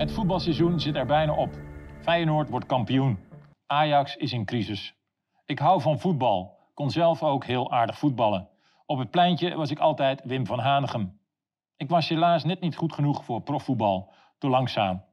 [0.00, 1.50] Het voetbalseizoen zit er bijna op.
[2.00, 3.18] Feyenoord wordt kampioen.
[3.66, 4.94] Ajax is in crisis.
[5.46, 6.58] Ik hou van voetbal.
[6.74, 8.48] Kon zelf ook heel aardig voetballen.
[8.86, 11.20] Op het pleintje was ik altijd Wim van Hanegem.
[11.76, 14.12] Ik was helaas net niet goed genoeg voor profvoetbal.
[14.38, 15.04] Te langzaam.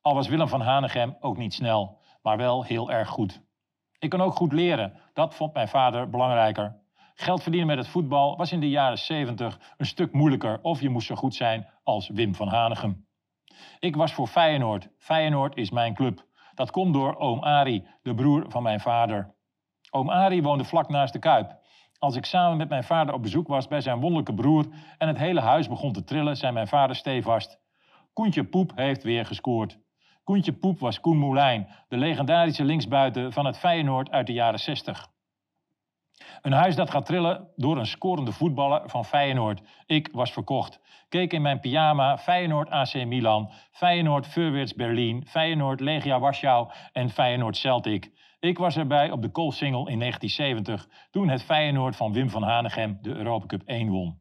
[0.00, 3.42] Al was Willem van Hanegem ook niet snel, maar wel heel erg goed.
[3.98, 4.92] Ik kan ook goed leren.
[5.12, 6.76] Dat vond mijn vader belangrijker.
[7.14, 10.88] Geld verdienen met het voetbal was in de jaren 70 een stuk moeilijker of je
[10.88, 13.06] moest zo goed zijn als Wim van Hanegem.
[13.78, 14.88] Ik was voor Feyenoord.
[14.98, 16.24] Feyenoord is mijn club.
[16.54, 19.34] Dat komt door oom Ari, de broer van mijn vader.
[19.90, 21.58] Oom Ari woonde vlak naast de Kuip.
[21.98, 24.66] Als ik samen met mijn vader op bezoek was bij zijn wonderlijke broer
[24.98, 27.60] en het hele huis begon te trillen, zei mijn vader stevast:
[28.12, 29.78] Koentje Poep heeft weer gescoord.
[30.24, 35.14] Koentje Poep was Koen Moulijn, de legendarische linksbuiten van het Feyenoord uit de jaren 60.
[36.42, 39.62] Een huis dat gaat trillen door een scorende voetballer van Feyenoord.
[39.86, 40.80] Ik was verkocht.
[41.08, 47.56] Keek in mijn pyjama Feyenoord AC Milan, Feyenoord Furwitz Berlin, Feyenoord Legia Warschau en Feyenoord
[47.56, 48.10] Celtic.
[48.40, 52.98] Ik was erbij op de Koolsingel in 1970, toen het Feyenoord van Wim van Hanegem
[53.02, 54.20] de Europa Cup 1 won.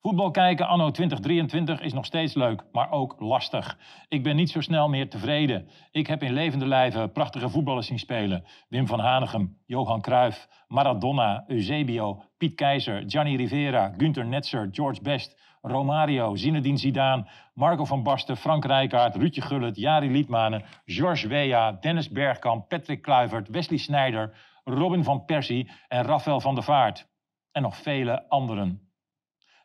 [0.00, 3.78] Voetbal kijken anno 2023 is nog steeds leuk, maar ook lastig.
[4.08, 5.68] Ik ben niet zo snel meer tevreden.
[5.90, 8.44] Ik heb in levende lijven prachtige voetballers zien spelen.
[8.68, 15.40] Wim van Hanegem, Johan Cruijff, Maradona, Eusebio, Piet Keizer, Gianni Rivera, Günter Netzer, George Best,
[15.62, 22.08] Romario, Zinedine Zidane, Marco van Basten, Frank Rijkaard, Ruudje Gullit, Jari Liedmanen, George Weah, Dennis
[22.08, 27.08] Bergkamp, Patrick Kluivert, Wesley Sneijder, Robin van Persie en Rafael van der Vaart.
[27.52, 28.87] En nog vele anderen.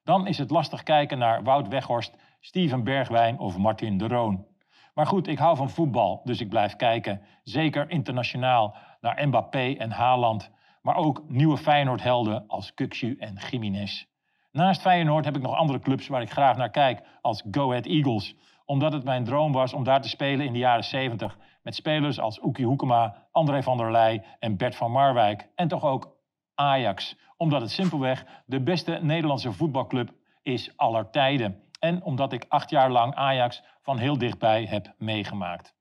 [0.03, 4.45] Dan is het lastig kijken naar Wout Weghorst, Steven Bergwijn of Martin de Roon.
[4.93, 7.21] Maar goed, ik hou van voetbal, dus ik blijf kijken.
[7.43, 10.51] Zeker internationaal naar Mbappé en Haaland.
[10.81, 14.05] Maar ook nieuwe Feyenoord-helden als Kuksu en Jiménez.
[14.51, 17.85] Naast Feyenoord heb ik nog andere clubs waar ik graag naar kijk, als Go Ahead
[17.85, 18.35] Eagles.
[18.65, 21.37] Omdat het mijn droom was om daar te spelen in de jaren 70.
[21.61, 25.49] Met spelers als Oekie Hoekema, André van der Leij en Bert van Marwijk.
[25.55, 26.15] En toch ook
[26.55, 27.15] Ajax.
[27.37, 31.63] Omdat het simpelweg de beste Nederlandse voetbalclub is aller tijden.
[31.79, 35.75] En omdat ik acht jaar lang Ajax van heel dichtbij heb meegemaakt.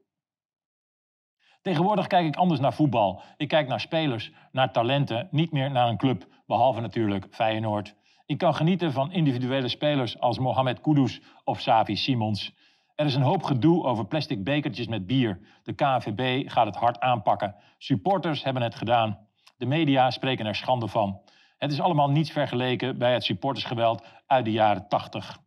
[1.63, 3.23] Tegenwoordig kijk ik anders naar voetbal.
[3.37, 7.95] Ik kijk naar spelers, naar talenten, niet meer naar een club, behalve natuurlijk Feyenoord.
[8.27, 12.55] Ik kan genieten van individuele spelers als Mohamed Kudus of Savi Simons.
[12.95, 15.41] Er is een hoop gedoe over plastic bekertjes met bier.
[15.63, 17.55] De KNVB gaat het hard aanpakken.
[17.79, 19.19] Supporters hebben het gedaan.
[19.63, 21.21] De media spreken er schande van.
[21.59, 25.39] Het is allemaal niets vergeleken bij het supportersgeweld uit de jaren 80.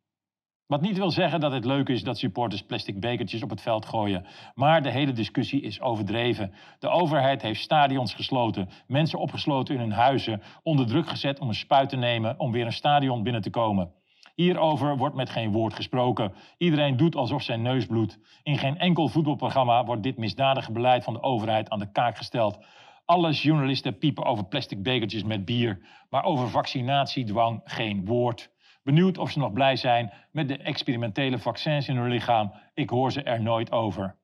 [0.67, 3.85] Wat niet wil zeggen dat het leuk is dat supporters plastic bekertjes op het veld
[3.85, 4.25] gooien.
[4.53, 6.53] Maar de hele discussie is overdreven.
[6.79, 11.53] De overheid heeft stadions gesloten, mensen opgesloten in hun huizen, onder druk gezet om een
[11.53, 13.93] spuit te nemen om weer een stadion binnen te komen.
[14.35, 16.33] Hierover wordt met geen woord gesproken.
[16.57, 18.19] Iedereen doet alsof zijn neus bloedt.
[18.43, 22.57] In geen enkel voetbalprogramma wordt dit misdadige beleid van de overheid aan de kaak gesteld.
[23.05, 25.79] Alle journalisten piepen over plastic bekertjes met bier,
[26.09, 28.51] maar over vaccinatiedwang geen woord.
[28.83, 32.53] Benieuwd of ze nog blij zijn met de experimentele vaccins in hun lichaam.
[32.73, 34.15] Ik hoor ze er nooit over.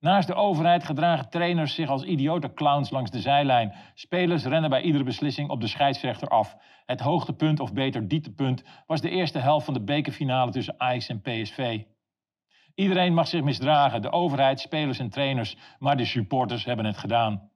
[0.00, 3.74] Naast de overheid gedragen trainers zich als idiote clowns langs de zijlijn.
[3.94, 6.56] Spelers rennen bij iedere beslissing op de scheidsrechter af.
[6.86, 11.20] Het hoogtepunt, of beter dieptepunt, was de eerste helft van de bekerfinale tussen Ajax en
[11.20, 11.82] PSV.
[12.74, 17.50] Iedereen mag zich misdragen, de overheid, spelers en trainers, maar de supporters hebben het gedaan.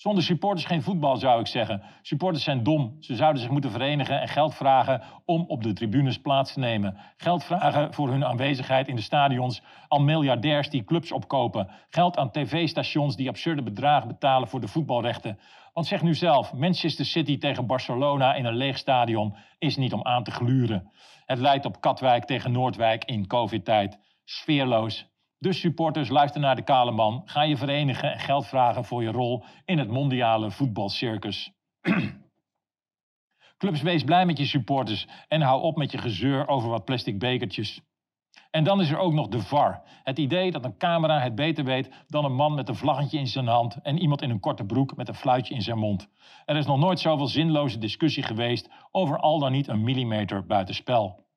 [0.00, 1.82] Zonder supporters geen voetbal, zou ik zeggen.
[2.02, 2.96] Supporters zijn dom.
[3.00, 6.96] Ze zouden zich moeten verenigen en geld vragen om op de tribunes plaats te nemen.
[7.16, 9.62] Geld vragen voor hun aanwezigheid in de stadions.
[9.88, 11.70] Al miljardairs die clubs opkopen.
[11.88, 15.38] Geld aan tv-stations die absurde bedragen betalen voor de voetbalrechten.
[15.72, 20.04] Want zeg nu zelf, Manchester City tegen Barcelona in een leeg stadion is niet om
[20.04, 20.90] aan te gluren.
[21.24, 23.98] Het lijkt op Katwijk tegen Noordwijk in covid-tijd.
[24.24, 25.09] Sfeerloos,
[25.40, 27.22] dus supporters, luister naar de kale man.
[27.24, 31.52] Ga je verenigen en geld vragen voor je rol in het mondiale voetbalcircus.
[33.58, 37.18] Clubs, wees blij met je supporters en hou op met je gezeur over wat plastic
[37.18, 37.80] bekertjes.
[38.50, 39.82] En dan is er ook nog de VAR.
[40.02, 43.26] Het idee dat een camera het beter weet dan een man met een vlaggetje in
[43.26, 46.08] zijn hand en iemand in een korte broek met een fluitje in zijn mond.
[46.44, 51.28] Er is nog nooit zoveel zinloze discussie geweest over al dan niet een millimeter buitenspel.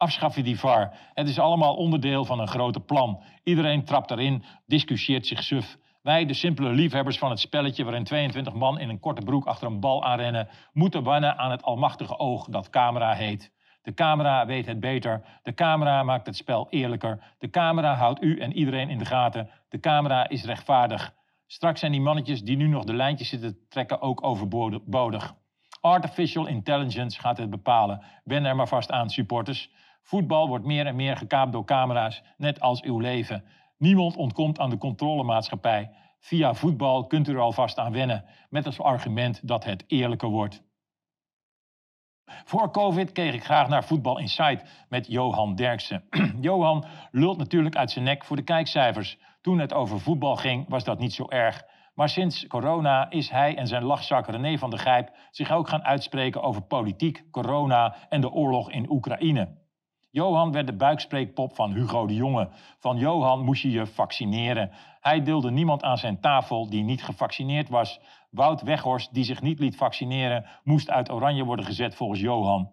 [0.00, 0.92] Afschaf je die VAR.
[1.14, 3.22] Het is allemaal onderdeel van een grote plan.
[3.44, 5.76] Iedereen trapt erin, discussieert zich suf.
[6.02, 9.66] Wij, de simpele liefhebbers van het spelletje waarin 22 man in een korte broek achter
[9.66, 13.52] een bal aanrennen, moeten wennen aan het almachtige oog dat camera heet.
[13.82, 15.22] De camera weet het beter.
[15.42, 17.22] De camera maakt het spel eerlijker.
[17.38, 19.50] De camera houdt u en iedereen in de gaten.
[19.68, 21.14] De camera is rechtvaardig.
[21.46, 25.34] Straks zijn die mannetjes die nu nog de lijntjes zitten trekken ook overbodig.
[25.80, 28.02] Artificial intelligence gaat het bepalen.
[28.24, 29.70] Ben er maar vast aan, supporters.
[30.02, 33.44] Voetbal wordt meer en meer gekaapt door camera's, net als uw leven.
[33.78, 35.90] Niemand ontkomt aan de controlemaatschappij.
[36.18, 40.62] Via voetbal kunt u er alvast aan wennen, met als argument dat het eerlijker wordt.
[42.44, 46.04] Voor COVID keek ik graag naar Voetbal Insight met Johan Derksen.
[46.40, 49.18] Johan lult natuurlijk uit zijn nek voor de kijkcijfers.
[49.40, 51.62] Toen het over voetbal ging, was dat niet zo erg.
[51.94, 55.84] Maar sinds corona is hij en zijn lachzak René van der Gijp zich ook gaan
[55.84, 59.59] uitspreken over politiek, corona en de oorlog in Oekraïne.
[60.12, 62.48] Johan werd de buikspreekpop van Hugo de Jonge.
[62.78, 64.70] Van Johan moest je je vaccineren.
[65.00, 68.00] Hij deelde niemand aan zijn tafel die niet gevaccineerd was.
[68.30, 72.72] Wout Weghorst, die zich niet liet vaccineren, moest uit oranje worden gezet volgens Johan.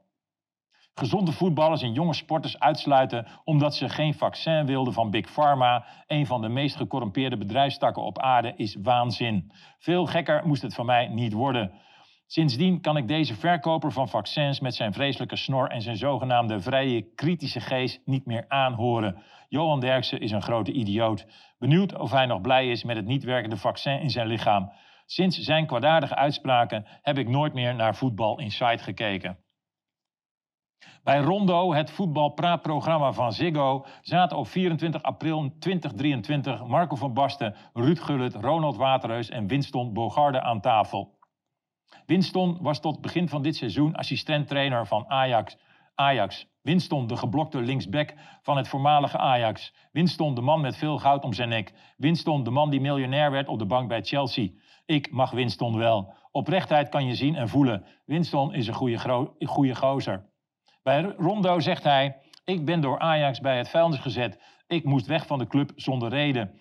[0.93, 6.25] Gezonde voetballers en jonge sporters uitsluiten omdat ze geen vaccin wilden van Big Pharma, een
[6.25, 9.51] van de meest gecorrumpeerde bedrijfstakken op aarde, is waanzin.
[9.79, 11.71] Veel gekker moest het van mij niet worden.
[12.29, 17.13] Sindsdien kan ik deze verkoper van vaccins met zijn vreselijke snor en zijn zogenaamde vrije
[17.15, 19.23] kritische geest niet meer aanhoren.
[19.49, 21.25] Johan Derksen is een grote idioot.
[21.57, 24.71] Benieuwd of hij nog blij is met het niet werkende vaccin in zijn lichaam.
[25.05, 29.37] Sinds zijn kwaadaardige uitspraken heb ik nooit meer naar Voetbal Insight gekeken.
[31.03, 37.99] Bij Rondo, het voetbalpraatprogramma van Ziggo, zaten op 24 april 2023 Marco van Basten, Ruud
[37.99, 41.16] Gullit, Ronald Waterreus en Winston Bogarde aan tafel.
[42.05, 45.57] Winston was tot begin van dit seizoen assistent-trainer van Ajax.
[45.95, 46.47] Ajax.
[46.61, 49.73] Winston, de geblokte linksback van het voormalige Ajax.
[49.91, 51.73] Winston, de man met veel goud om zijn nek.
[51.97, 54.49] Winston, de man die miljonair werd op de bank bij Chelsea.
[54.85, 56.13] Ik mag Winston wel.
[56.31, 57.85] Oprechtheid kan je zien en voelen.
[58.05, 60.29] Winston is een goede, goede gozer.
[60.83, 64.41] Bij Rondo zegt hij: Ik ben door Ajax bij het vuilnis gezet.
[64.67, 66.59] Ik moest weg van de club zonder reden.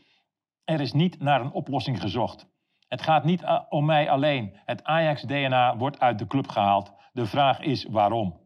[0.64, 2.46] Er is niet naar een oplossing gezocht.
[2.88, 4.56] Het gaat niet eh, om mij alleen.
[4.64, 6.92] Het Ajax-DNA wordt uit de club gehaald.
[7.12, 8.44] De vraag is waarom.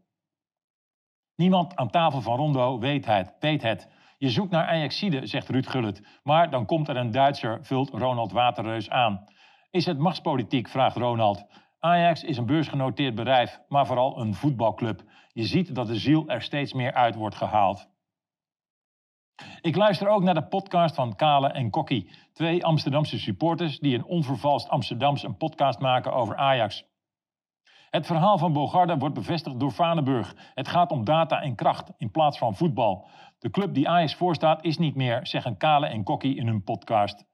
[1.36, 3.34] Niemand aan tafel van Rondo weet het.
[3.38, 3.88] Weet het.
[4.18, 6.20] Je zoekt naar Ajaxide, zegt Ruud Gullit.
[6.22, 9.24] Maar dan komt er een Duitser, vult Ronald Waterreus aan.
[9.70, 11.44] Is het machtspolitiek, vraagt Ronald.
[11.78, 15.02] Ajax is een beursgenoteerd bedrijf, maar vooral een voetbalclub.
[15.32, 17.89] Je ziet dat de ziel er steeds meer uit wordt gehaald.
[19.60, 24.04] Ik luister ook naar de podcast van Kale en Kokkie, twee Amsterdamse supporters die een
[24.04, 26.84] onvervalst Amsterdams een podcast maken over Ajax.
[27.90, 30.34] Het verhaal van Bogarde wordt bevestigd door Vanenburg.
[30.54, 33.08] Het gaat om data en kracht in plaats van voetbal.
[33.38, 37.24] De club die Ajax voorstaat is niet meer, zeggen Kale en Kokkie in hun podcast.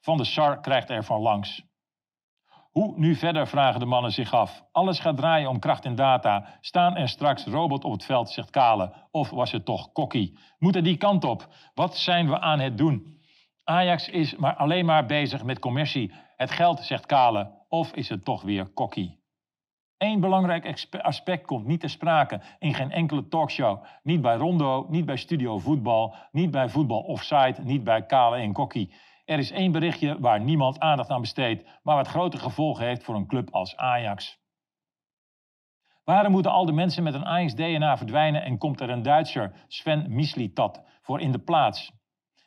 [0.00, 1.73] Van de Sar krijgt er van langs.
[2.74, 4.64] Hoe nu verder, vragen de mannen zich af.
[4.72, 6.46] Alles gaat draaien om kracht en data.
[6.60, 8.92] Staan er straks robot op het veld, zegt Kale.
[9.10, 10.38] Of was het toch kokkie?
[10.58, 11.48] Moet er die kant op?
[11.74, 13.20] Wat zijn we aan het doen?
[13.64, 16.12] Ajax is maar alleen maar bezig met commercie.
[16.36, 17.50] Het geld, zegt Kale.
[17.68, 19.22] Of is het toch weer kokkie?
[19.98, 23.84] Eén belangrijk aspect komt niet ter sprake in geen enkele talkshow.
[24.02, 28.52] Niet bij Rondo, niet bij Studio Voetbal, niet bij Voetbal Offside, niet bij Kale en
[28.52, 28.92] Kokkie.
[29.24, 33.14] Er is één berichtje waar niemand aandacht aan besteedt, maar wat grote gevolgen heeft voor
[33.14, 34.42] een club als Ajax.
[36.04, 40.14] Waarom moeten al de mensen met een Ajax-DNA verdwijnen en komt er een Duitser, Sven
[40.14, 41.92] Mislitat, voor in de plaats?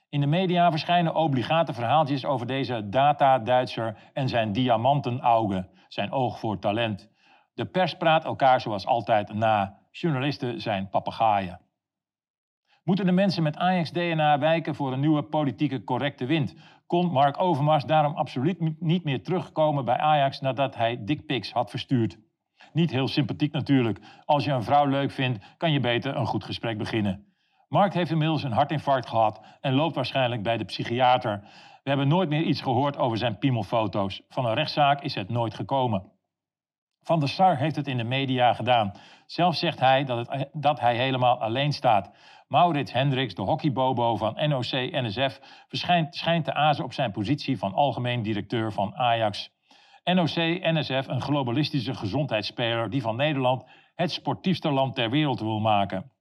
[0.10, 6.60] In de media verschijnen obligate verhaaltjes over deze data-Duitser en zijn diamantenauge, zijn oog voor
[6.60, 7.10] talent.
[7.54, 9.78] De pers praat elkaar zoals altijd na.
[9.92, 11.67] Journalisten zijn papegaaien.
[12.88, 16.56] Moeten de mensen met Ajax-DNA wijken voor een nieuwe politieke correcte wind?
[16.86, 22.18] Kon Mark Overmars daarom absoluut niet meer terugkomen bij Ajax nadat hij dickpics had verstuurd?
[22.74, 24.00] Niet heel sympathiek natuurlijk.
[24.26, 27.26] Als je een vrouw leuk vindt, kan je beter een goed gesprek beginnen.
[27.68, 31.40] Mark heeft inmiddels een hartinfarct gehad en loopt waarschijnlijk bij de psychiater.
[31.84, 34.22] We hebben nooit meer iets gehoord over zijn piemelfoto's.
[34.30, 36.12] Van een rechtszaak is het nooit gekomen.
[37.08, 38.92] Van der Sar heeft het in de media gedaan.
[39.26, 42.12] Zelf zegt hij dat, het, dat hij helemaal alleen staat.
[42.48, 45.40] Maurits Hendricks, de hockeybobo van NOC-NSF,
[46.10, 49.50] schijnt te azen op zijn positie van algemeen directeur van Ajax.
[50.04, 53.64] NOC-NSF, een globalistische gezondheidsspeler die van Nederland
[53.96, 56.12] het sportiefste land ter wereld wil maken.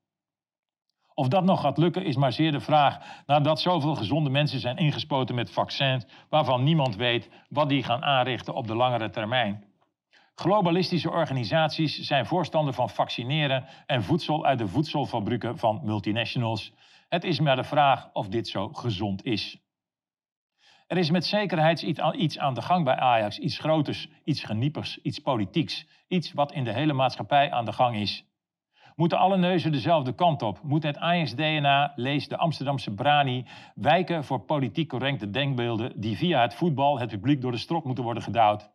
[1.15, 4.77] Of dat nog gaat lukken is maar zeer de vraag, nadat zoveel gezonde mensen zijn
[4.77, 9.65] ingespoten met vaccins waarvan niemand weet wat die gaan aanrichten op de langere termijn.
[10.41, 16.73] Globalistische organisaties zijn voorstander van vaccineren en voedsel uit de voedselfabrieken van multinationals.
[17.09, 19.61] Het is maar de vraag of dit zo gezond is.
[20.87, 25.19] Er is met zekerheid iets aan de gang bij Ajax, iets groters, iets geniepers, iets
[25.19, 28.25] politieks, iets wat in de hele maatschappij aan de gang is.
[28.95, 30.63] Moeten alle neuzen dezelfde kant op?
[30.63, 36.55] Moet het Ajax-DNA, lees de Amsterdamse Brani, wijken voor politiek correcte denkbeelden die via het
[36.55, 38.75] voetbal het publiek door de strop moeten worden gedouwd?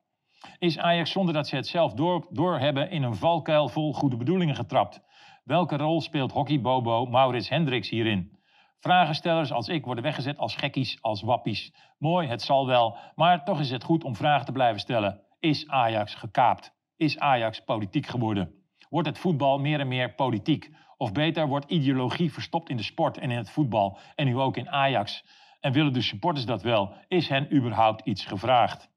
[0.59, 4.55] Is Ajax zonder dat ze het zelf door, doorhebben in een valkuil vol goede bedoelingen
[4.55, 5.01] getrapt?
[5.43, 8.39] Welke rol speelt hockeybobo Maurits Hendricks hierin?
[8.79, 11.73] Vragenstellers als ik worden weggezet als gekkies, als wappies.
[11.97, 15.21] Mooi, het zal wel, maar toch is het goed om vragen te blijven stellen.
[15.39, 16.73] Is Ajax gekaapt?
[16.97, 18.53] Is Ajax politiek geworden?
[18.89, 20.69] Wordt het voetbal meer en meer politiek?
[20.97, 24.57] Of beter, wordt ideologie verstopt in de sport en in het voetbal en nu ook
[24.57, 25.25] in Ajax?
[25.59, 26.93] En willen de supporters dat wel?
[27.07, 28.90] Is hen überhaupt iets gevraagd?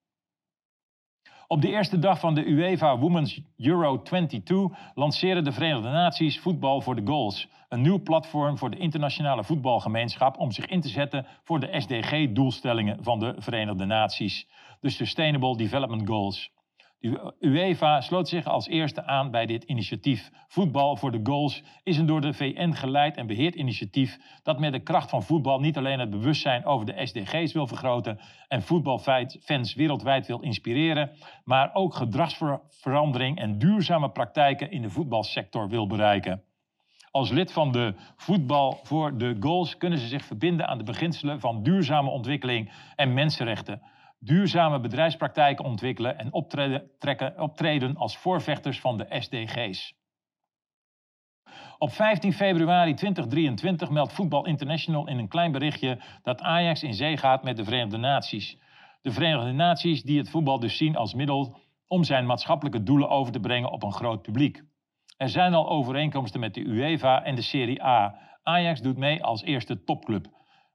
[1.55, 6.81] Op de eerste dag van de UEFA Women's Euro 22 lanceren de Verenigde Naties Voetbal
[6.81, 7.49] voor de Goals.
[7.69, 13.05] Een nieuw platform voor de internationale voetbalgemeenschap om zich in te zetten voor de SDG-doelstellingen
[13.05, 14.49] van de Verenigde Naties,
[14.81, 16.53] de Sustainable Development Goals.
[17.41, 20.31] UEFA sloot zich als eerste aan bij dit initiatief.
[20.49, 24.73] Voetbal voor de Goals is een door de VN geleid en beheerd initiatief dat met
[24.73, 28.19] de kracht van voetbal niet alleen het bewustzijn over de SDG's wil vergroten
[28.49, 31.11] en voetbalfans wereldwijd wil inspireren,
[31.45, 36.43] maar ook gedragsverandering en duurzame praktijken in de voetbalsector wil bereiken.
[37.11, 41.41] Als lid van de Voetbal voor de Goals kunnen ze zich verbinden aan de beginselen
[41.41, 43.83] van duurzame ontwikkeling en mensenrechten
[44.25, 49.95] duurzame bedrijfspraktijken ontwikkelen en optreden, trekken, optreden als voorvechters van de SDG's.
[51.79, 57.17] Op 15 februari 2023 meldt Voetbal International in een klein berichtje dat Ajax in zee
[57.17, 58.59] gaat met de Verenigde Naties.
[59.03, 63.33] De Verenigde Naties die het voetbal dus zien als middel om zijn maatschappelijke doelen over
[63.33, 64.63] te brengen op een groot publiek.
[65.17, 68.19] Er zijn al overeenkomsten met de UEFA en de Serie A.
[68.43, 70.27] Ajax doet mee als eerste topclub.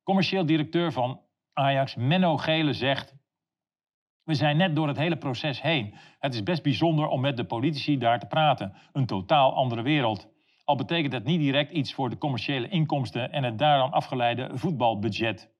[0.03, 1.21] Commercieel directeur van
[1.53, 3.15] Ajax, Menno Gele, zegt:
[4.29, 5.93] we zijn net door het hele proces heen.
[6.19, 8.73] Het is best bijzonder om met de politici daar te praten.
[8.93, 10.27] Een totaal andere wereld.
[10.63, 15.51] Al betekent het niet direct iets voor de commerciële inkomsten en het daaraan afgeleide voetbalbudget.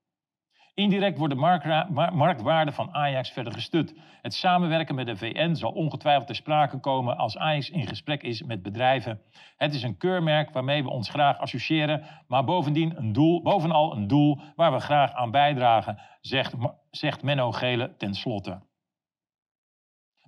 [0.79, 3.93] Indirect wordt de marktwaarde van Ajax verder gestut.
[4.21, 8.43] Het samenwerken met de VN zal ongetwijfeld ter sprake komen als Ajax in gesprek is
[8.43, 9.21] met bedrijven.
[9.57, 14.07] Het is een keurmerk waarmee we ons graag associëren, maar bovendien een doel, bovenal een
[14.07, 16.53] doel waar we graag aan bijdragen, zegt,
[16.91, 18.61] zegt Menno Gele tenslotte.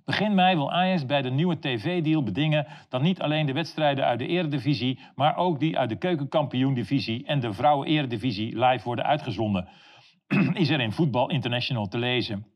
[0.04, 4.18] Begin mei wil Ajax bij de nieuwe tv-deal bedingen dat niet alleen de wedstrijden uit
[4.18, 9.68] de Eredivisie, maar ook die uit de Keukenkampioen-divisie en de Vrouwen-Eredivisie live worden uitgezonden.
[10.62, 12.46] is er in Voetbal International te lezen.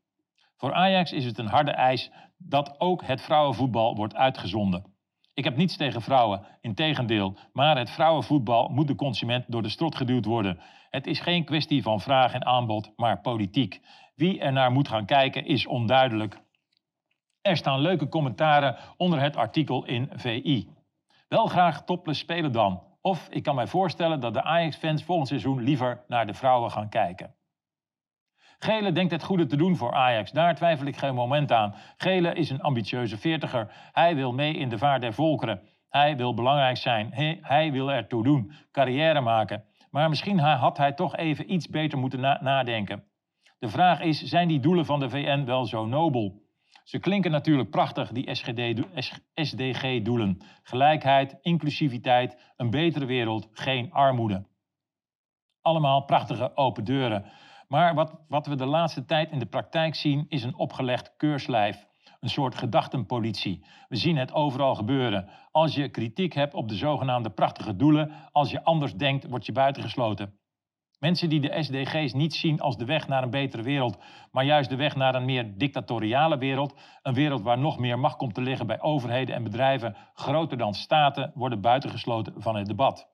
[0.56, 4.94] Voor Ajax is het een harde eis dat ook het vrouwenvoetbal wordt uitgezonden.
[5.34, 9.96] Ik heb niets tegen vrouwen, integendeel, maar het vrouwenvoetbal moet de consument door de strot
[9.96, 10.60] geduwd worden.
[10.90, 13.80] Het is geen kwestie van vraag en aanbod, maar politiek.
[14.14, 16.40] Wie er naar moet gaan kijken is onduidelijk.
[17.40, 20.68] Er staan leuke commentaren onder het artikel in VI.
[21.28, 22.82] Wel graag topless spelen dan.
[23.00, 26.88] Of ik kan mij voorstellen dat de Ajax-fans volgend seizoen liever naar de vrouwen gaan
[26.88, 27.35] kijken.
[28.58, 30.32] Gele denkt het goede te doen voor Ajax.
[30.32, 31.74] Daar twijfel ik geen moment aan.
[31.96, 33.90] Gele is een ambitieuze veertiger.
[33.92, 35.60] Hij wil mee in de vaart der volkeren.
[35.88, 37.10] Hij wil belangrijk zijn.
[37.40, 38.52] Hij, wil ertoe doen.
[38.72, 39.64] Carrière maken.
[39.90, 43.04] Maar misschien had hij toch even iets beter moeten nadenken.
[43.58, 46.44] De vraag is, zijn die doelen van de VN wel zo nobel?
[46.84, 48.34] Ze klinken natuurlijk prachtig, die
[49.34, 50.38] SDG-doelen.
[50.62, 54.46] Gelijkheid, inclusiviteit, een betere wereld, geen armoede.
[55.60, 57.24] Allemaal prachtige open deuren.
[57.68, 61.86] Maar wat, wat we de laatste tijd in de praktijk zien, is een opgelegd keurslijf.
[62.20, 63.64] Een soort gedachtenpolitie.
[63.88, 65.28] We zien het overal gebeuren.
[65.50, 69.52] Als je kritiek hebt op de zogenaamde prachtige doelen, als je anders denkt, word je
[69.52, 70.38] buitengesloten.
[70.98, 73.98] Mensen die de SDG's niet zien als de weg naar een betere wereld,
[74.30, 78.16] maar juist de weg naar een meer dictatoriale wereld, een wereld waar nog meer macht
[78.16, 83.08] komt te liggen bij overheden en bedrijven groter dan staten, worden buitengesloten van het debat.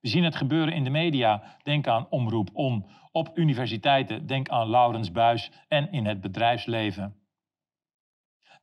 [0.00, 1.42] We zien het gebeuren in de media.
[1.62, 2.86] Denk aan Omroep On.
[3.16, 4.26] Op universiteiten.
[4.26, 5.50] Denk aan Laurens Buis.
[5.68, 7.14] En in het bedrijfsleven.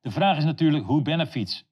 [0.01, 1.65] De vraag is natuurlijk hoe benefits.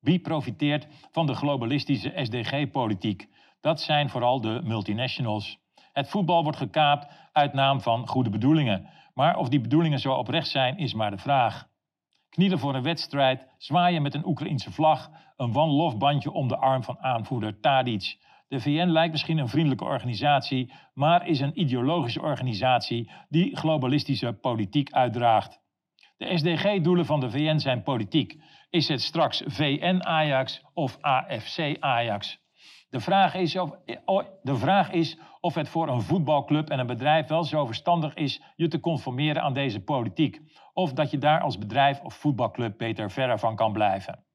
[0.00, 3.28] Wie profiteert van de globalistische SDG-politiek?
[3.60, 5.58] Dat zijn vooral de multinationals.
[5.92, 8.88] Het voetbal wordt gekaapt uit naam van goede bedoelingen.
[9.14, 11.68] Maar of die bedoelingen zo oprecht zijn, is maar de vraag.
[12.28, 16.56] Knielen voor een wedstrijd, zwaaien met een Oekraïense vlag, een one love bandje om de
[16.56, 18.18] arm van aanvoerder Tadic.
[18.48, 24.92] De VN lijkt misschien een vriendelijke organisatie, maar is een ideologische organisatie die globalistische politiek
[24.92, 25.60] uitdraagt.
[26.16, 28.40] De SDG-doelen van de VN zijn politiek.
[28.70, 32.38] Is het straks VN-Ajax of AFC-Ajax?
[32.88, 33.70] De, vraag is of,
[34.42, 38.42] de vraag is of het voor een voetbalclub en een bedrijf wel zo verstandig is
[38.56, 40.40] je te conformeren aan deze politiek.
[40.72, 44.25] Of dat je daar als bedrijf of voetbalclub beter verre van kan blijven.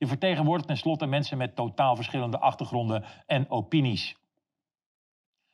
[0.00, 4.16] Je vertegenwoordigt tenslotte mensen met totaal verschillende achtergronden en opinies.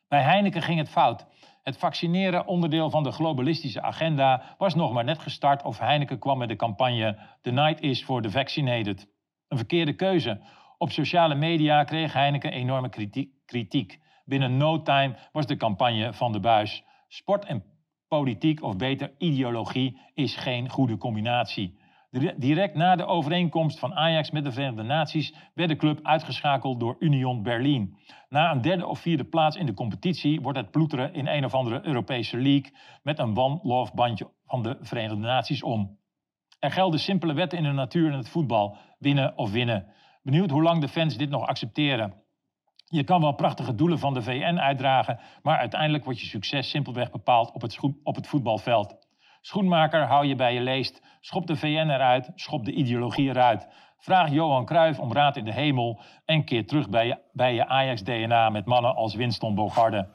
[0.08, 1.26] Bij Heineken ging het fout.
[1.62, 6.38] Het vaccineren, onderdeel van de globalistische agenda, was nog maar net gestart of Heineken kwam
[6.38, 9.08] met de campagne The Night is for the Vaccinated.
[9.48, 10.40] Een verkeerde keuze.
[10.78, 12.88] Op sociale media kreeg Heineken enorme
[13.44, 14.00] kritiek.
[14.24, 16.84] Binnen no time was de campagne van de buis.
[17.08, 17.64] Sport en
[18.08, 21.78] politiek, of beter ideologie, is geen goede combinatie.
[22.36, 26.96] Direct na de overeenkomst van Ajax met de Verenigde Naties werd de club uitgeschakeld door
[26.98, 27.96] Union Berlin.
[28.28, 31.54] Na een derde of vierde plaats in de competitie wordt het ploeteren in een of
[31.54, 35.98] andere Europese league met een one-love bandje van de Verenigde Naties om.
[36.58, 39.86] Er gelden simpele wetten in de natuur en het voetbal: winnen of winnen.
[40.22, 42.14] Benieuwd hoe lang de fans dit nog accepteren.
[42.84, 47.10] Je kan wel prachtige doelen van de VN uitdragen, maar uiteindelijk wordt je succes simpelweg
[47.10, 49.05] bepaald op het, op het voetbalveld.
[49.46, 51.02] Schoenmaker, hou je bij je leest.
[51.20, 53.66] Schop de VN eruit, schop de ideologie eruit.
[53.98, 57.66] Vraag Johan Cruijff om raad in de hemel en keer terug bij je, bij je
[57.66, 60.06] Ajax-DNA met mannen als Winston Bogarde.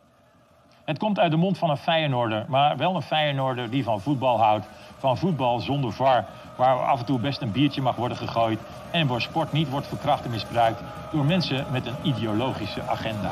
[0.85, 4.39] Het komt uit de mond van een Feyenoorder, maar wel een Feyenoorder die van voetbal
[4.39, 4.69] houdt.
[4.97, 6.25] Van voetbal zonder var,
[6.57, 8.59] waar af en toe best een biertje mag worden gegooid
[8.91, 13.31] en waar sport niet wordt verkracht en misbruikt door mensen met een ideologische agenda.